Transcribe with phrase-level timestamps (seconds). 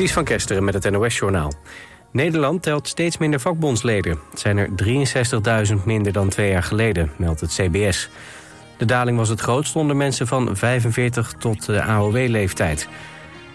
[0.00, 1.52] Ties van Kesteren met het NOS-journaal.
[2.12, 4.18] Nederland telt steeds minder vakbondsleden.
[4.30, 4.68] Het zijn er
[5.76, 8.08] 63.000 minder dan twee jaar geleden, meldt het CBS.
[8.78, 12.88] De daling was het grootst onder mensen van 45 tot de AOW-leeftijd.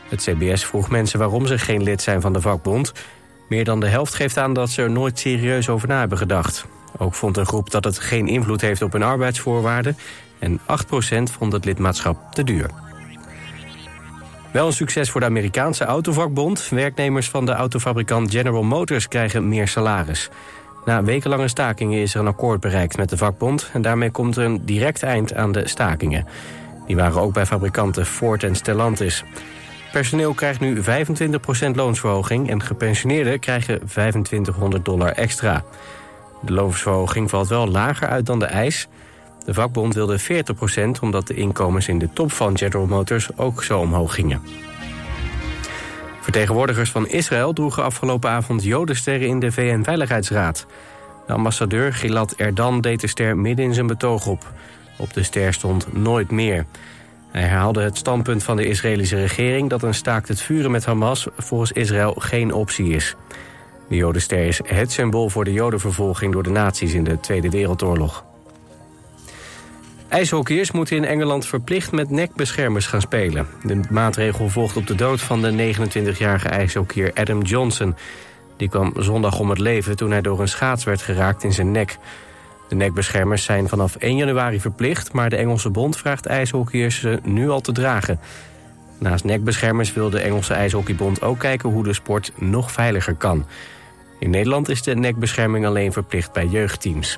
[0.10, 2.94] Het CBS vroeg mensen waarom ze geen lid zijn van de vakbond.
[3.50, 6.66] Meer dan de helft geeft aan dat ze er nooit serieus over na hebben gedacht.
[6.98, 9.98] Ook vond een groep dat het geen invloed heeft op hun arbeidsvoorwaarden...
[10.40, 10.64] en 8%
[11.24, 12.85] vond het lidmaatschap te duur.
[14.56, 16.70] Wel een succes voor de Amerikaanse autovakbond.
[16.70, 20.30] Werknemers van de autofabrikant General Motors krijgen meer salaris.
[20.86, 23.70] Na wekenlange stakingen is er een akkoord bereikt met de vakbond...
[23.74, 26.28] en daarmee komt er een direct eind aan de stakingen.
[26.88, 29.24] Die waren ook bij fabrikanten Ford en Stellantis.
[29.92, 30.82] Personeel krijgt nu 25%
[31.74, 32.50] loonsverhoging...
[32.50, 35.64] en gepensioneerden krijgen 2500 dollar extra.
[36.42, 38.88] De loonsverhoging valt wel lager uit dan de eis...
[39.46, 40.24] De vakbond wilde 40%
[41.02, 44.42] omdat de inkomens in de top van General Motors ook zo omhoog gingen.
[46.22, 50.66] Vertegenwoordigers van Israël droegen afgelopen avond jodensterren in de VN-veiligheidsraad.
[51.28, 54.54] De ambassadeur Gilad Erdan deed de ster midden in zijn betoog op.
[54.98, 56.66] Op de ster stond nooit meer.
[57.32, 59.70] Hij herhaalde het standpunt van de Israëlische regering...
[59.70, 63.16] dat een staakt het vuren met Hamas volgens Israël geen optie is.
[63.90, 68.26] De jodenster is het symbool voor de jodenvervolging door de nazi's in de Tweede Wereldoorlog.
[70.16, 73.48] IJshockeyers moeten in Engeland verplicht met nekbeschermers gaan spelen.
[73.64, 77.96] De maatregel volgt op de dood van de 29-jarige ijshockeyer Adam Johnson.
[78.58, 81.72] Die kwam zondag om het leven toen hij door een schaats werd geraakt in zijn
[81.72, 81.98] nek.
[82.70, 85.14] De nekbeschermers zijn vanaf 1 januari verplicht...
[85.14, 88.20] maar de Engelse bond vraagt ijshockeyers ze nu al te dragen.
[89.00, 91.70] Naast nekbeschermers wil de Engelse ijshockeybond ook kijken...
[91.70, 93.46] hoe de sport nog veiliger kan.
[94.20, 97.18] In Nederland is de nekbescherming alleen verplicht bij jeugdteams.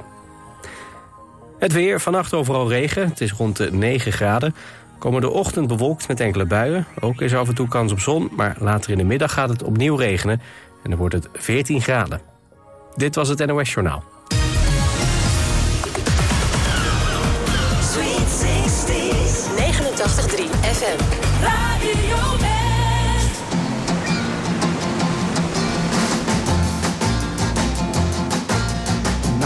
[1.60, 3.08] Het weer, vannacht overal regen.
[3.08, 4.56] Het is rond de 9 graden.
[5.00, 6.86] Komen de ochtend bewolkt met enkele buien.
[7.00, 9.64] Ook is af en toe kans op zon, maar later in de middag gaat het
[9.64, 10.42] opnieuw regenen.
[10.84, 12.22] En dan wordt het 14 graden.
[12.96, 14.04] Dit was het NOS Journaal.
[17.82, 19.12] Sweet 16,
[19.58, 21.07] 89.3 FM.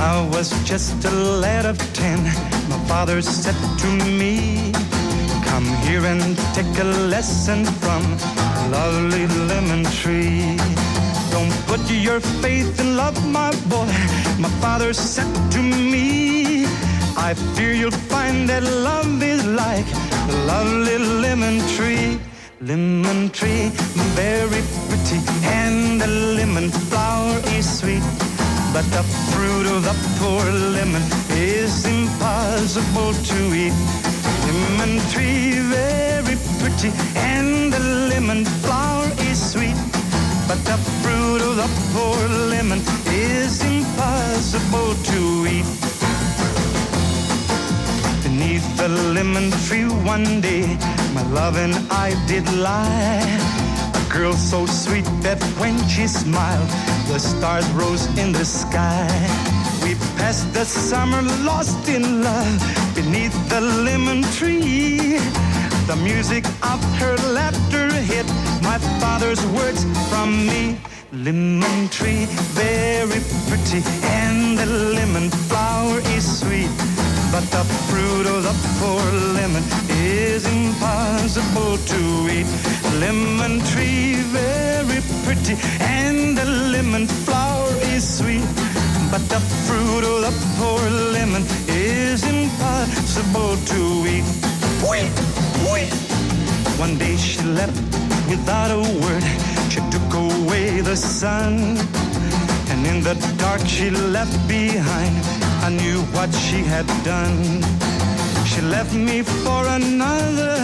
[0.01, 2.23] I was just a lad of ten.
[2.67, 3.87] My father said to
[4.19, 4.71] me,
[5.45, 8.01] Come here and take a lesson from
[8.57, 10.57] a lovely lemon tree.
[11.29, 13.85] Don't put your faith in love, my boy.
[14.39, 16.65] My father said to me,
[17.15, 19.85] I fear you'll find that love is like
[20.27, 22.19] the lovely lemon tree.
[22.59, 23.69] Lemon tree,
[24.17, 28.30] very pretty, and the lemon flower is sweet.
[28.73, 33.73] But the fruit of the poor lemon is impossible to eat.
[34.47, 39.75] Lemon tree, very pretty, and the lemon flower is sweet.
[40.47, 42.17] But the fruit of the poor
[42.47, 45.67] lemon is impossible to eat.
[48.23, 50.77] Beneath the lemon tree one day,
[51.13, 53.60] my love and I did lie
[54.13, 56.69] girl so sweet that when she smiled,
[57.07, 59.07] the stars rose in the sky.
[59.83, 62.59] We passed the summer lost in love
[62.93, 65.17] beneath the lemon tree.
[65.87, 68.27] The music of her laughter hit
[68.61, 70.77] my father's words from me.
[71.13, 76.90] Lemon tree, very pretty, and the lemon flower is sweet.
[77.31, 79.01] But the fruit of the poor
[79.33, 79.63] lemon
[80.03, 82.45] is impossible to eat.
[82.99, 88.43] Lemon tree, very pretty, and the lemon flower is sweet.
[89.09, 90.81] But the fruit of the poor
[91.15, 93.81] lemon is impossible to
[94.13, 94.27] eat.
[94.83, 95.11] Wait,
[95.71, 95.93] wait.
[96.77, 97.79] One day she left
[98.27, 99.23] without a word.
[99.71, 101.77] She took away the sun.
[102.71, 107.61] And in the dark she left behind I knew what she had done.
[108.45, 110.55] She left me for another.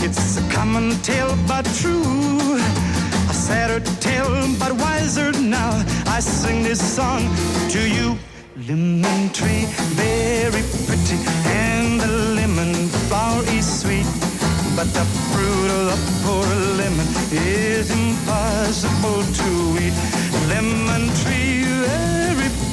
[0.00, 2.56] It's a common tale, but true.
[3.28, 5.84] A sadder tale, but wiser now.
[6.06, 7.20] I sing this song
[7.70, 8.16] to you.
[8.66, 9.66] Lemon tree,
[10.00, 12.08] very pretty, and the
[12.38, 12.74] lemon
[13.06, 14.06] flower is sweet.
[14.74, 16.46] But the fruit of the poor
[16.80, 19.50] lemon is impossible to
[19.84, 19.96] eat.
[20.48, 21.58] Lemon tree,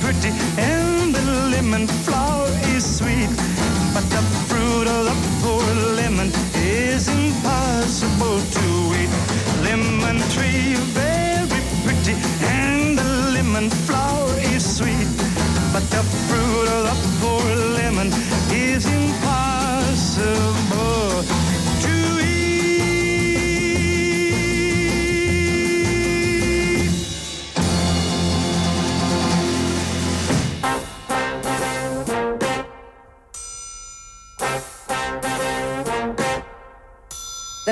[0.05, 0.29] pretty,
[0.59, 3.29] and the lemon flower is sweet,
[3.93, 5.65] but the fruit of the poor
[5.99, 8.67] lemon is impossible to
[9.01, 9.11] eat.
[9.65, 10.75] Lemon tree,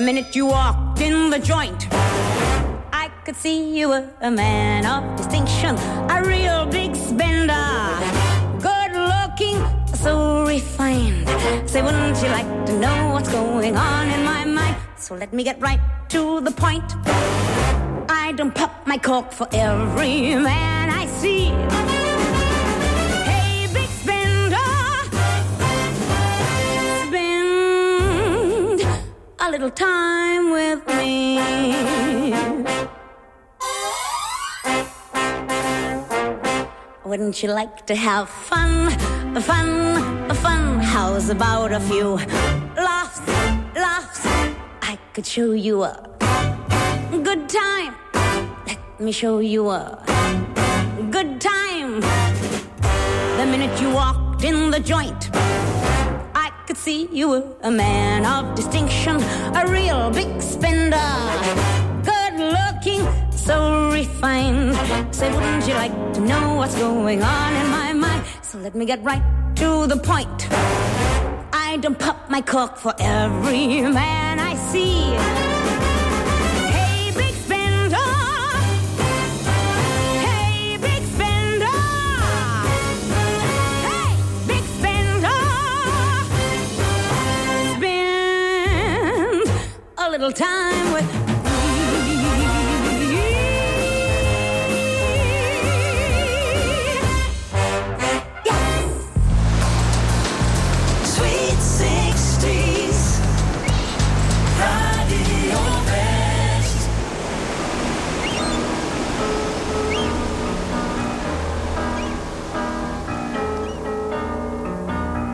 [0.04, 1.88] minute you walked in the joint,
[2.92, 5.78] I could see you were a man of distinction,
[6.10, 7.54] a real big spender.
[8.60, 9.64] Good looking,
[9.96, 11.28] so refined.
[11.70, 14.76] Say, wouldn't you like to know what's going on in my mind?
[14.98, 15.80] So let me get right
[16.10, 16.84] to the point.
[18.10, 21.93] I don't pop my cork for every man I see.
[29.64, 31.40] Little time with me.
[37.06, 38.90] Wouldn't you like to have fun,
[39.42, 40.80] fun, fun?
[40.82, 42.16] How's about a few
[42.76, 43.22] laughs,
[43.74, 44.26] laughs?
[44.82, 45.96] I could show you a
[47.24, 47.96] good time.
[48.68, 50.04] Let me show you a
[51.10, 52.02] good time.
[53.38, 55.30] The minute you walked in the joint,
[56.84, 59.16] see you were a man of distinction,
[59.56, 61.10] a real big spender.
[62.04, 64.76] Good looking, so refined.
[65.16, 68.26] Say, wouldn't you like to know what's going on in my mind?
[68.42, 69.24] So let me get right
[69.56, 70.50] to the point.
[71.54, 75.43] I don't pop my cork for every man I see.
[90.20, 91.10] Little time with
[101.04, 103.00] Sweet 60s.
[104.62, 106.82] Radio West.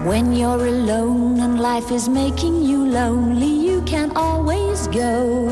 [0.05, 5.50] When you're alone and life is making you lonely, can always go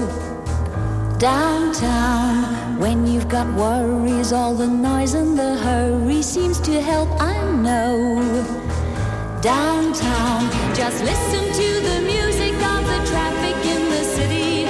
[1.17, 2.77] downtown.
[2.77, 7.35] When you've got worries, all the noise and the hurry seems to help, I
[7.65, 7.95] know.
[9.41, 10.41] Downtown,
[10.75, 14.65] just listen to the music of the traffic in the city.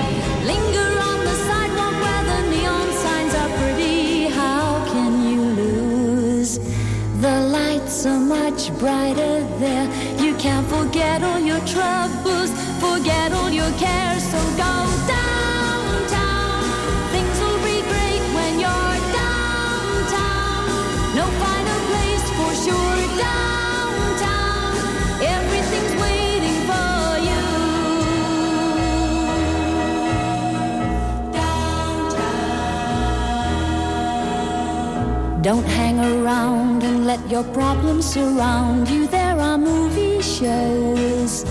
[0.52, 4.28] Linger on the sidewalk where the neon signs are pretty.
[4.28, 6.60] How can you lose?
[7.20, 9.27] The lights are much brighter
[10.70, 14.24] forget all your troubles, forget all your cares.
[14.32, 14.74] So go
[15.08, 16.64] downtown.
[17.14, 20.68] Things will be great when you're downtown.
[21.20, 22.98] No finer place for sure.
[23.28, 24.76] Downtown,
[25.36, 27.44] everything's waiting for you.
[31.40, 32.48] Downtown.
[35.42, 39.08] Don't hang around and let your problems surround you.
[40.38, 41.46] Shows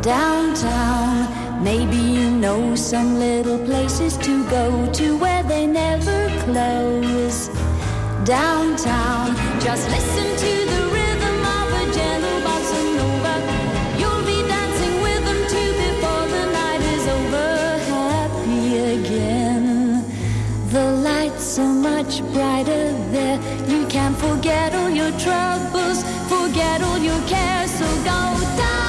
[0.00, 1.64] downtown.
[1.64, 7.48] Maybe you know some little places to go to where they never close.
[8.24, 13.34] Downtown, just listen to the rhythm of a gentle bossa nova.
[13.98, 17.78] You'll be dancing with them too before the night is over.
[17.90, 18.66] Happy
[18.98, 20.04] again.
[20.68, 23.40] The lights are much brighter there.
[23.66, 27.61] You can forget all your troubles, forget all your cares.
[28.04, 28.08] So
[28.56, 28.81] go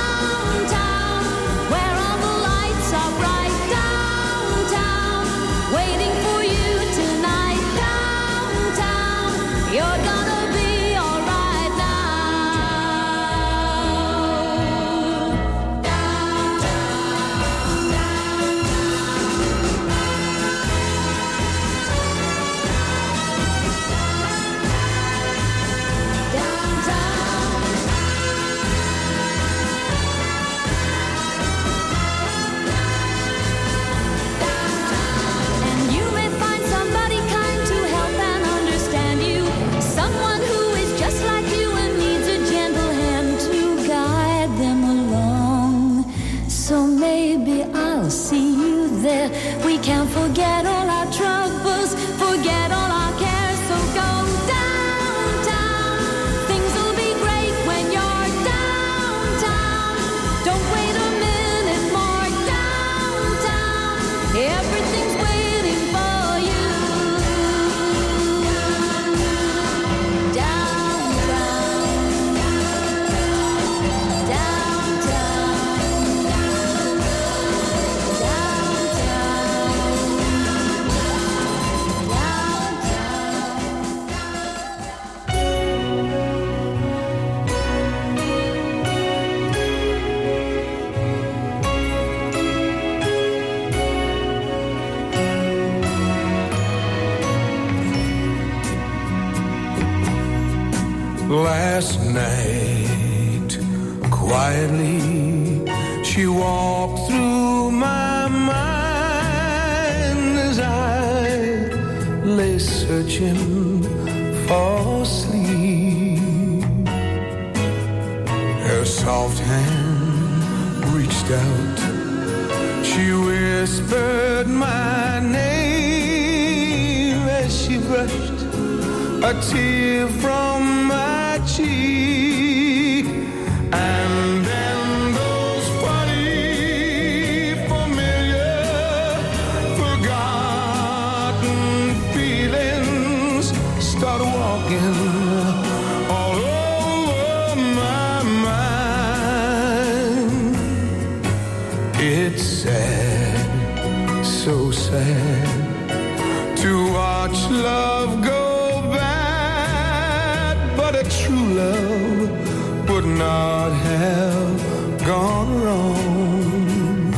[162.93, 167.13] would not have gone wrong.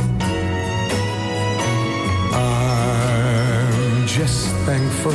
[2.32, 5.12] I'm just thankful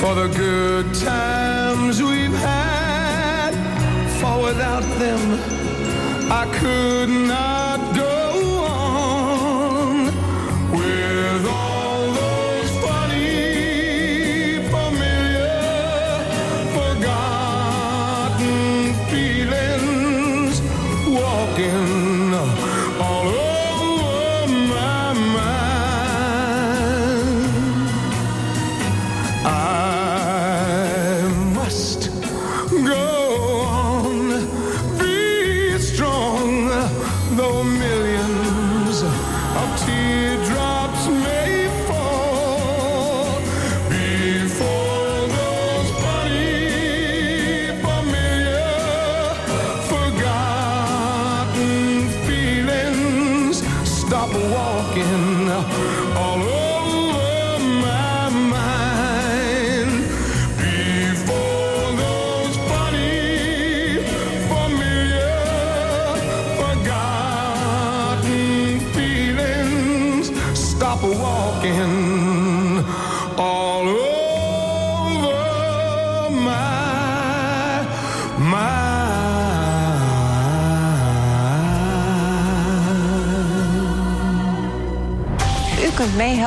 [0.00, 3.52] for the good times we've had,
[4.20, 5.22] for without them
[6.30, 7.57] I could not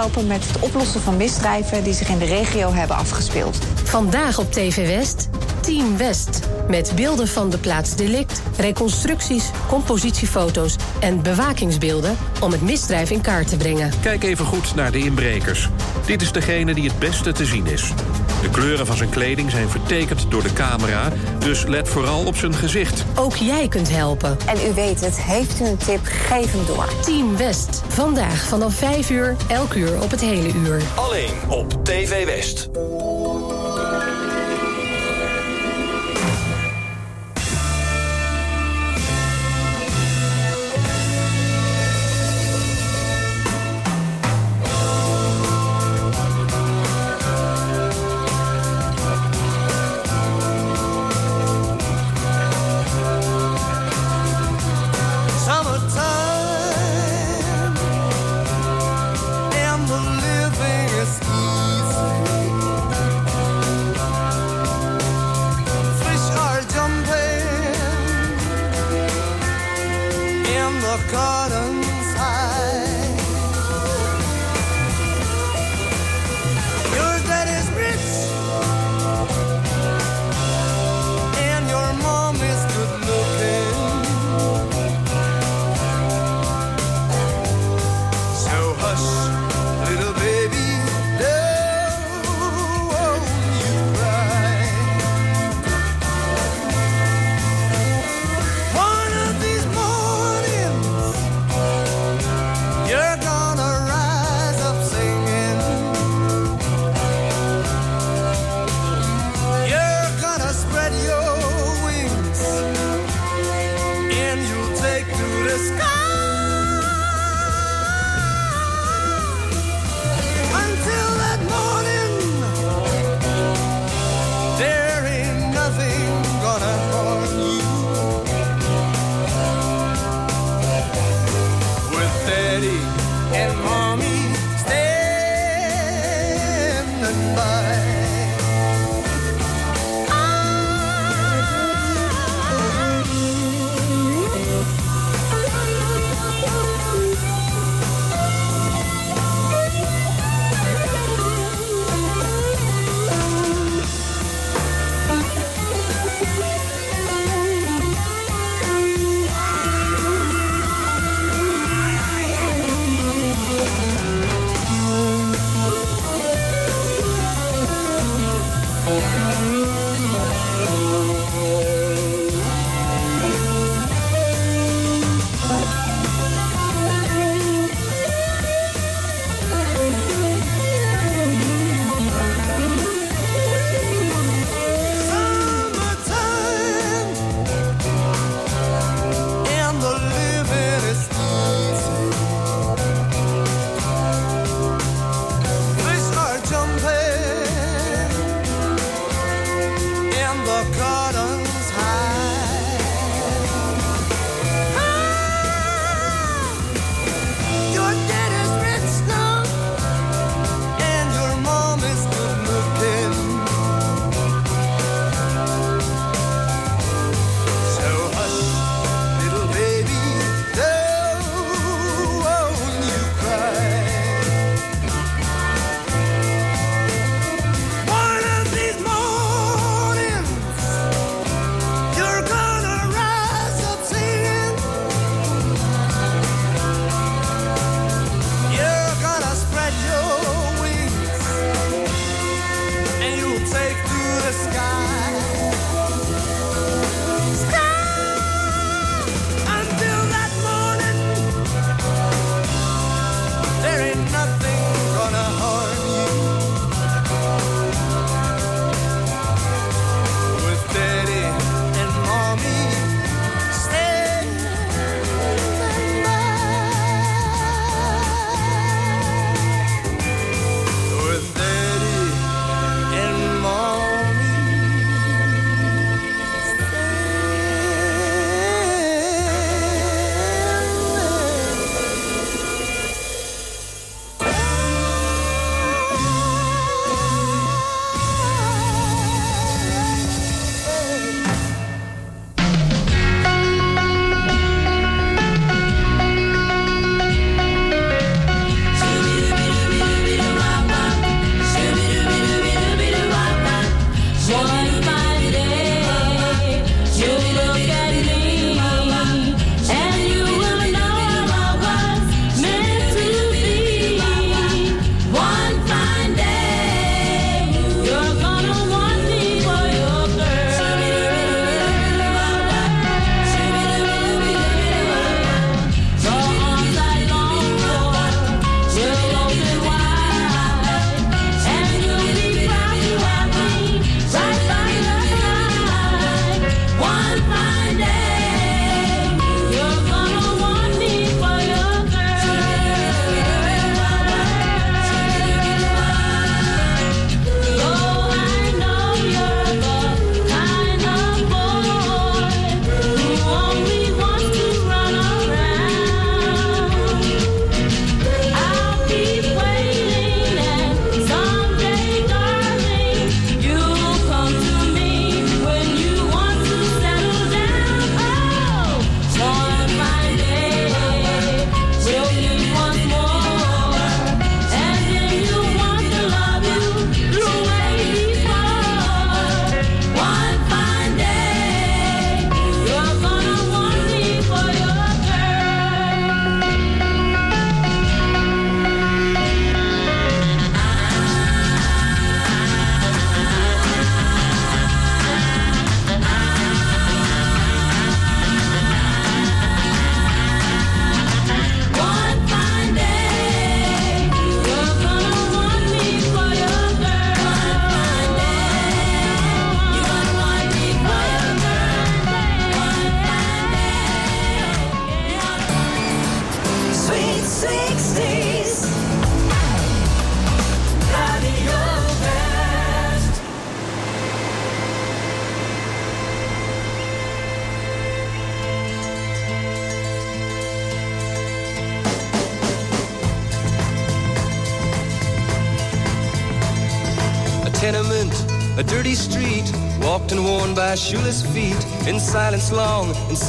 [0.01, 3.57] meehelpen met het oplossen van misdrijven die zich in de regio hebben afgespeeld.
[3.83, 5.29] Vandaag op TV West,
[5.59, 6.50] Team West.
[6.67, 13.47] Met beelden van de plaats delict, reconstructies, compositiefoto's en bewakingsbeelden om het misdrijf in kaart
[13.47, 13.91] te brengen.
[14.01, 15.69] Kijk even goed naar de inbrekers.
[16.05, 17.93] Dit is degene die het beste te zien is.
[18.41, 22.53] De kleuren van zijn kleding zijn vertekend door de camera, dus let vooral op zijn
[22.53, 23.05] gezicht.
[23.15, 24.37] Ook jij kunt helpen.
[24.45, 26.89] En u weet het, heeft u een tip, geef hem door.
[27.01, 27.81] Team West.
[27.87, 30.81] Vandaag vanaf 5 uur, elk uur op het hele uur.
[30.95, 32.69] Alleen op TV West.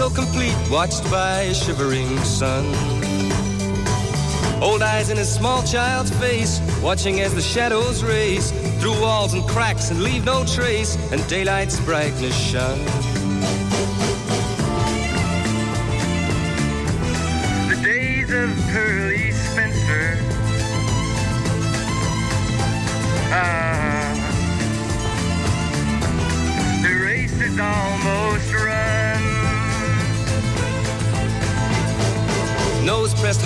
[0.03, 2.65] So complete, watched by a shivering sun.
[4.61, 9.45] Old eyes in a small child's face, watching as the shadows race through walls and
[9.49, 12.92] cracks and leave no trace, and daylight's brightness shone.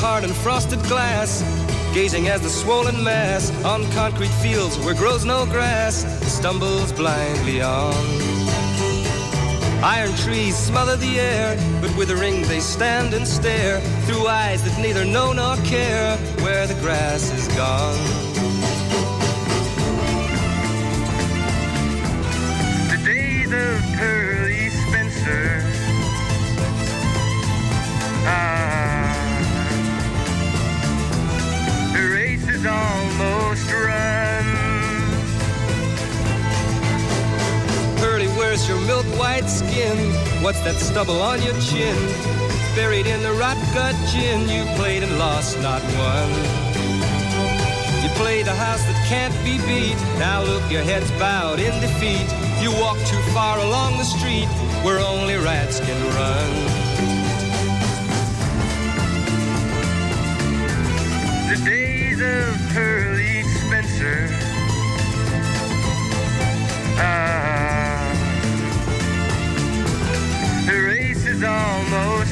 [0.09, 1.43] Hard on frosted glass,
[1.93, 7.93] gazing as the swollen mass on concrete fields where grows no grass stumbles blindly on.
[9.83, 15.05] Iron trees smother the air, but withering they stand and stare through eyes that neither
[15.05, 17.99] know nor care where the grass is gone.
[22.91, 23.99] The days of
[32.67, 34.47] almost run.
[37.99, 39.97] Pearly, where's your milk white skin?
[40.43, 41.97] What's that stubble on your chin?
[42.75, 46.29] Buried in the rot gut gin, you played and lost, not won.
[48.03, 49.97] You play the house that can't be beat.
[50.19, 52.29] Now look, your head's bowed in defeat.
[52.61, 54.49] You walk too far along the street
[54.85, 56.76] where only rats can run.
[64.07, 64.29] Spencer.
[66.99, 68.13] Ah,
[70.67, 72.26] the race is almost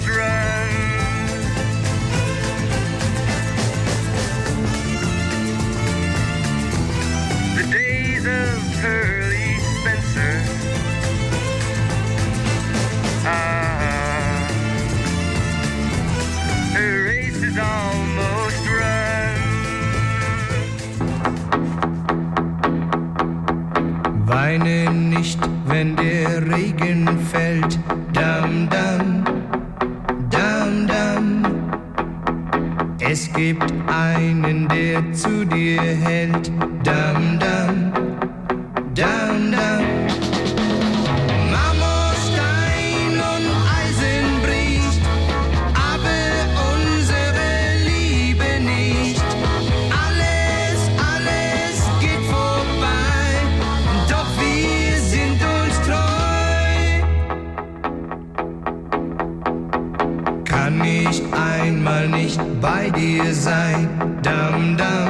[24.45, 27.79] Weine nicht, wenn der Regen fällt.
[28.13, 29.25] Dam, dam,
[30.29, 31.45] dam, dam.
[33.01, 36.53] Es gibt einen, der zu dir hält.
[36.83, 37.44] Dam, dam,
[63.19, 63.89] bei dir sein,
[64.23, 65.04] dam,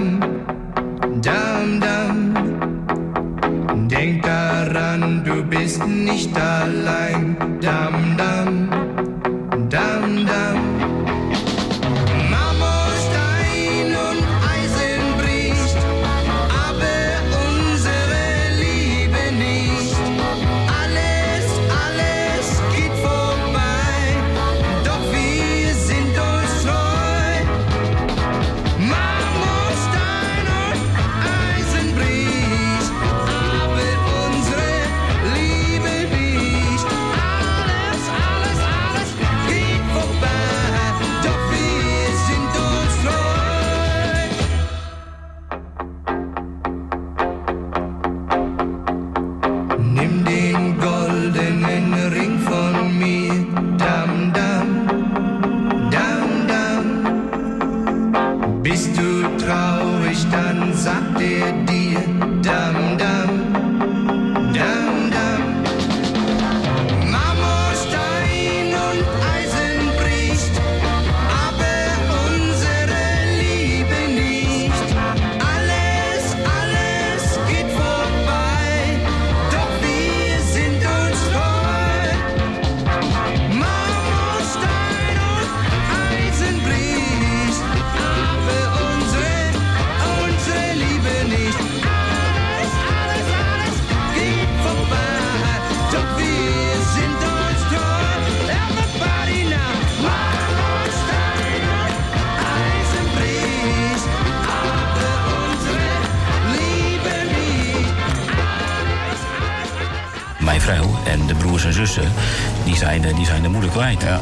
[113.75, 114.03] kwijt.
[114.03, 114.21] Ja.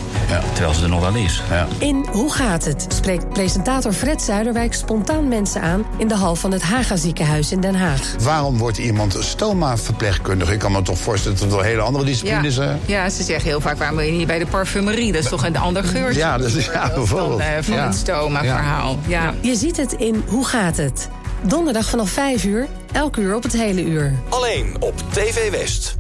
[0.53, 1.43] Terwijl ze er nog wel is.
[1.51, 1.67] Ja.
[1.79, 2.87] In Hoe gaat het?
[2.89, 7.61] spreekt presentator Fred Zuiderwijk spontaan mensen aan in de hal van het Haga ziekenhuis in
[7.61, 8.15] Den Haag.
[8.23, 10.53] Waarom wordt iemand stoma-verpleegkundige?
[10.53, 12.81] Ik kan me toch voorstellen dat het wel hele andere disciplines zijn.
[12.87, 15.13] Ja, ze zeggen heel vaak: waarom ben je niet bij de parfumerie?
[15.13, 16.21] Dat is toch een ander geurtje?
[16.21, 17.43] Ja, dat is ja, eh, bijvoorbeeld.
[17.61, 18.99] Van het stoma-verhaal.
[19.07, 19.35] Ja.
[19.41, 21.09] Je ziet het in Hoe gaat het?
[21.43, 24.15] Donderdag vanaf 5 uur, elk uur op het hele uur.
[24.29, 25.97] Alleen op TV West.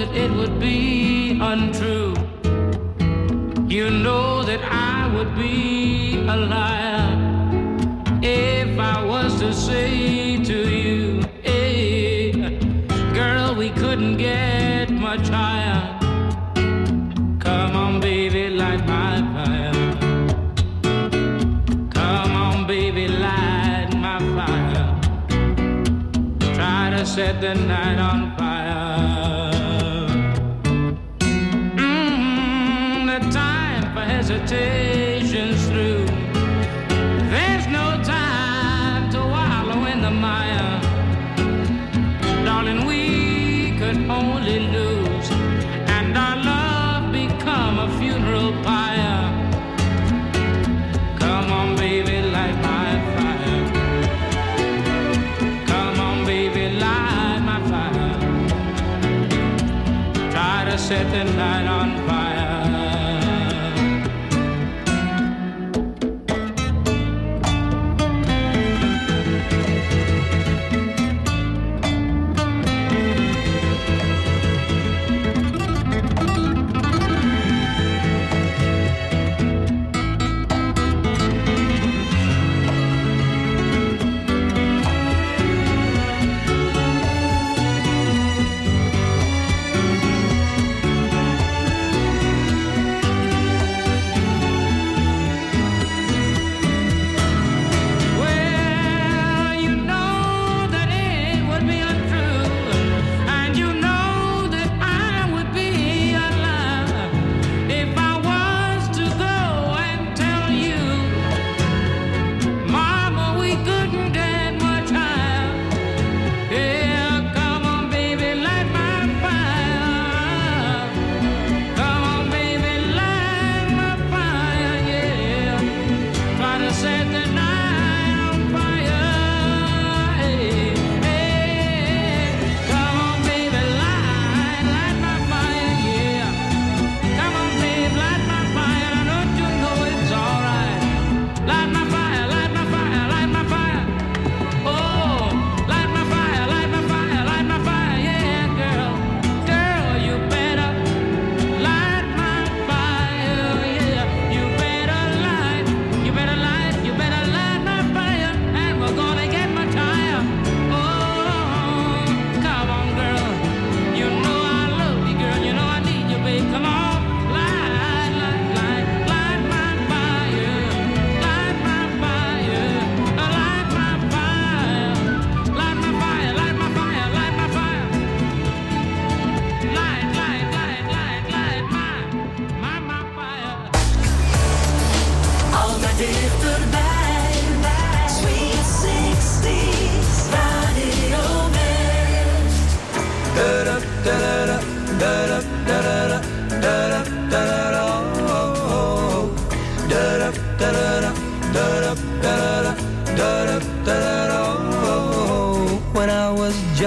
[0.00, 2.14] That it would be untrue.
[3.68, 7.10] You know that I would be a liar
[8.22, 12.32] if I was to say to you, hey,
[13.12, 15.82] girl, we couldn't get much higher.
[17.38, 19.74] Come on, baby, light my fire.
[21.98, 24.88] Come on, baby, light my fire.
[26.54, 28.29] Try to set the night on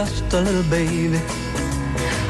[0.05, 1.17] just a little baby,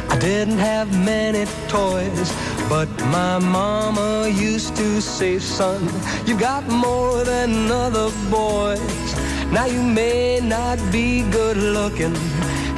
[0.09, 2.29] I didn't have many toys,
[2.69, 5.81] but my mama used to say, son,
[6.25, 9.07] you've got more than other boys.
[9.51, 12.15] Now you may not be good looking,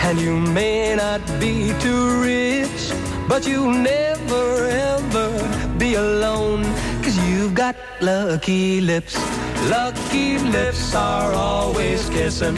[0.05, 2.81] and you may not be too rich,
[3.27, 5.29] but you'll never ever
[5.77, 6.63] be alone,
[7.03, 9.15] cause you've got lucky lips.
[9.69, 12.57] Lucky lips are always kissing,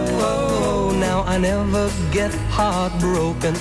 [1.31, 3.55] I never get heartbroken.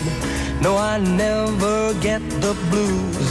[0.61, 3.31] No, I never get the blues.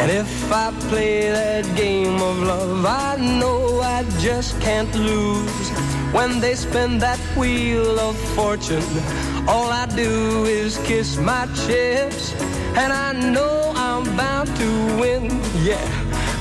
[0.00, 5.68] And if I play that game of love, I know I just can't lose.
[6.10, 8.82] When they spin that wheel of fortune,
[9.46, 12.34] all I do is kiss my chips.
[12.74, 14.68] And I know I'm bound to
[14.98, 16.09] win, yeah.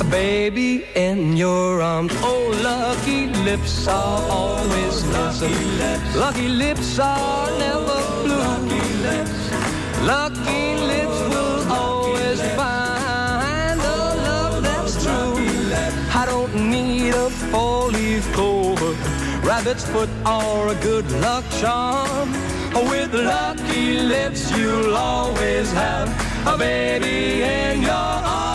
[0.00, 2.12] a baby in your arms.
[2.16, 6.16] Oh, lucky lips are always lucky lips.
[6.16, 8.36] Lucky lips are never blue.
[8.36, 9.52] Lucky lips.
[10.02, 15.34] Lucky lips will always find a love that's true.
[16.20, 18.92] I don't need a four-leaf clover,
[19.46, 22.32] rabbit's foot, or a good luck charm.
[22.90, 26.08] With lucky lips, you'll always have
[26.46, 28.53] a baby in your arms.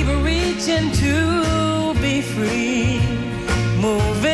[0.00, 3.00] keep reaching to be free,
[3.80, 4.29] moving.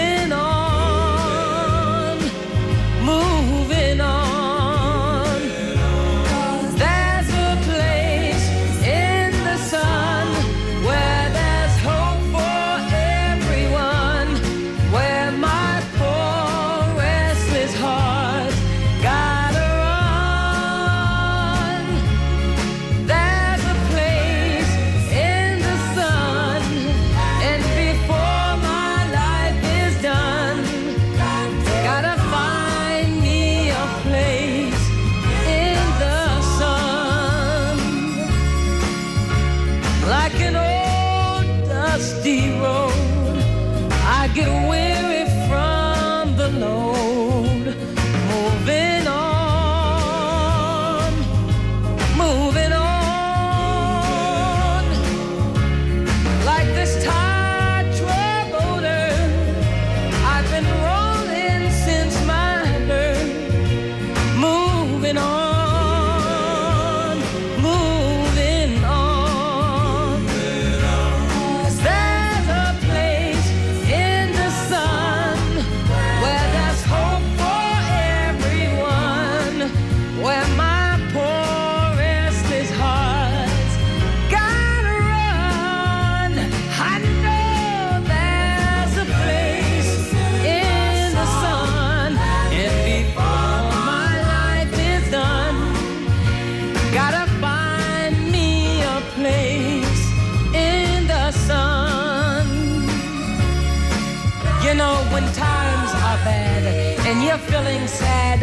[107.26, 108.38] you're feeling sad,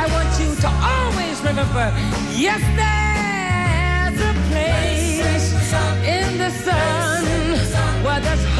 [0.00, 1.92] I want you to always remember,
[2.32, 5.52] yes, there's a place
[6.06, 7.24] in the sun
[8.02, 8.51] where there's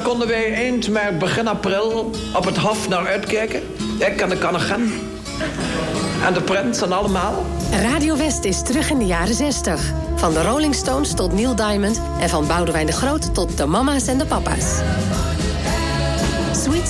[0.00, 3.62] daar konden wij eind mei, begin april op het Hof naar uitkijken.
[3.98, 4.92] Ik en de Kannegem.
[6.26, 7.44] En de prins en allemaal.
[7.70, 9.92] Radio West is terug in de jaren 60.
[10.14, 14.06] Van de Rolling Stones tot Neil Diamond en van Boudewijn de Groot tot de mama's
[14.06, 14.80] en de papa's.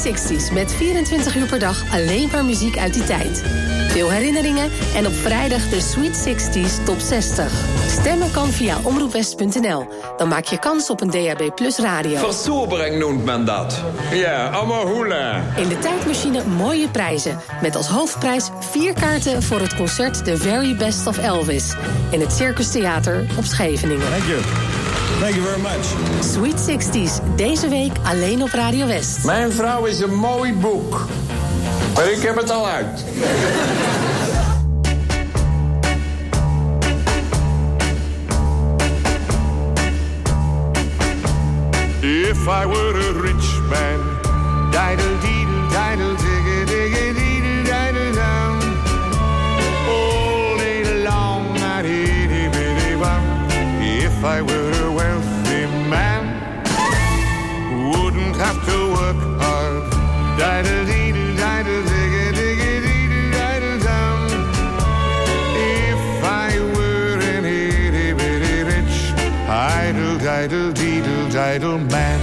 [0.01, 3.42] Sweet 60s met 24 uur per dag alleen maar muziek uit die tijd.
[3.88, 7.53] Veel herinneringen en op vrijdag de Sweet 60s top 60.
[7.88, 9.88] Stemmen kan via omroepwest.nl.
[10.16, 12.18] Dan maak je kans op een DAB Plus radio.
[12.18, 13.82] Versobering noemt men dat.
[14.12, 15.42] Ja, allemaal hoela.
[15.57, 17.38] In de tijdmachine mooie prijzen.
[17.62, 21.74] Met als hoofdprijs vier kaarten voor het concert The Very Best of Elvis.
[22.11, 24.09] In het Circus Theater op Scheveningen.
[24.09, 24.69] Thank you.
[25.18, 25.84] Thank you very much.
[26.20, 29.24] Sweet 60s, deze week alleen op Radio West.
[29.24, 31.06] Mijn vrouw is een mooi boek.
[31.94, 33.04] Maar ik heb het al uit.
[42.02, 44.00] If I were a rich man,
[44.72, 48.58] diddle deedle, diddle diggy diggy deedle diddle down.
[49.86, 53.22] All day long I'd itty bitty bum.
[53.82, 54.59] If I were
[65.55, 68.12] If I were an itty
[68.62, 69.12] rich,
[71.36, 72.20] idle man,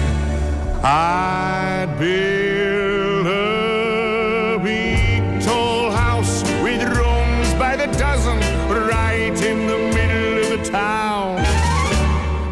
[0.83, 10.39] I'd build a big tall house with rooms by the dozen right in the middle
[10.43, 11.37] of the town.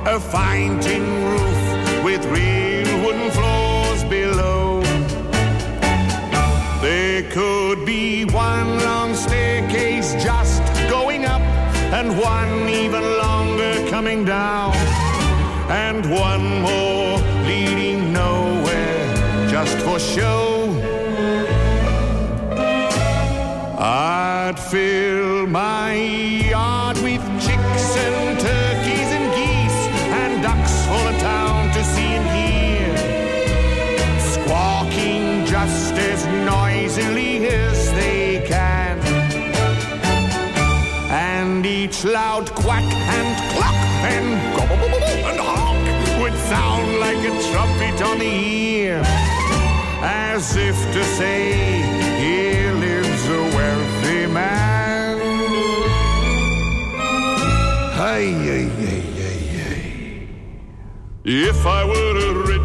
[0.06, 0.80] A fine
[12.96, 14.74] even longer coming down,
[15.70, 20.70] and one more leading nowhere just for show.
[23.78, 25.94] I'd fill my
[42.76, 43.76] quack and cluck
[44.14, 44.96] and gobble
[45.30, 49.02] and honk would sound like a trumpet on the ear,
[50.02, 51.82] as if to say,
[52.20, 55.18] Here lives a wealthy man.
[57.94, 60.28] Hey, hey, hey, hey, hey.
[61.24, 62.65] If I were a rich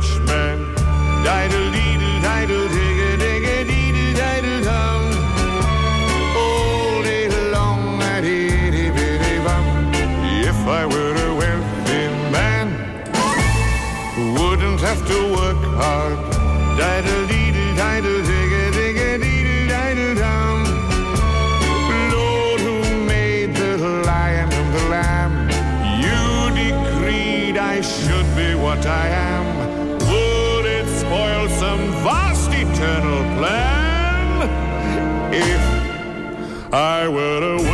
[36.72, 37.69] I were a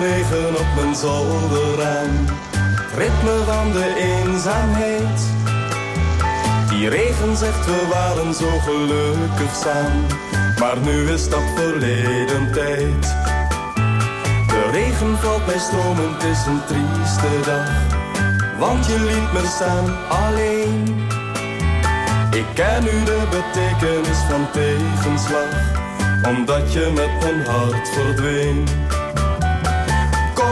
[0.00, 2.26] regen op mijn zolderraam.
[2.56, 5.20] Het ritme van de eenzaamheid.
[6.68, 10.06] Die regen zegt we waren zo gelukkig samen.
[10.58, 13.02] Maar nu is dat verleden tijd.
[14.46, 17.70] De regen valt bij stromen, het is een trieste dag.
[18.58, 21.08] Want je liet me staan alleen.
[22.30, 25.82] Ik ken nu de betekenis van tegenslag
[26.26, 28.83] omdat je met mijn hart verdween.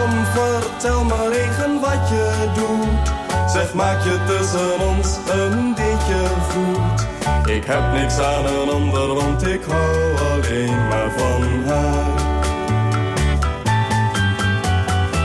[0.02, 3.50] Kom, vertel me regen wat je doet.
[3.50, 7.06] Zeg, maak je tussen ons een beetje goed.
[7.48, 12.20] Ik heb niks aan een ander, want ik hou alleen maar van haar.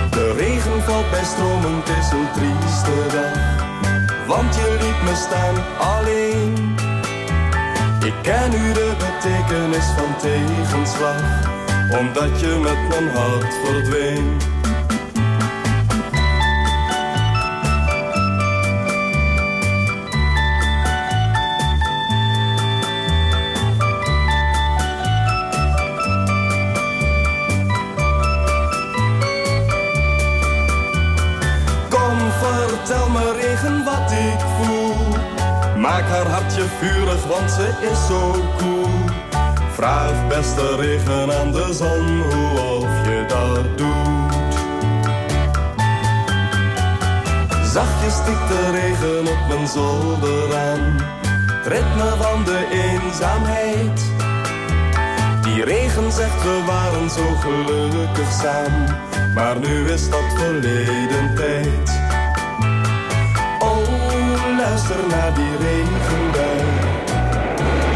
[0.09, 3.65] De regen valt bij stromen, het is een trieste dag.
[4.27, 5.55] Want je liet me staan
[5.93, 6.75] alleen.
[8.03, 11.21] Ik ken nu de betekenis van tegenslag,
[11.99, 14.55] omdat je met mijn hart verdween.
[36.07, 38.89] Haar hartje vurig, want ze is zo cool.
[39.73, 44.55] Vraag beste regen aan de zon hoe of je dat doet.
[47.71, 50.95] Zachtjes stikt de regen op mijn zolder aan.
[51.63, 54.01] Trekt me van de eenzaamheid.
[55.41, 58.95] Die regen zegt we waren zo gelukkig samen.
[59.33, 62.06] Maar nu is dat verleden tijd.
[64.77, 66.57] Luister naar die regenbui.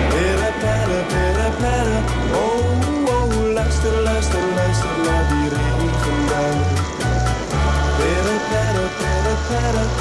[0.10, 1.98] Pere, pere, pere, pere.
[2.34, 6.58] Oh, oh, luister, luister, luister naar die regenbui.
[7.98, 10.01] Pere, pere, pere, pere.